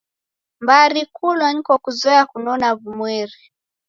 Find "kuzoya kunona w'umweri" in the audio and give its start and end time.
1.83-3.39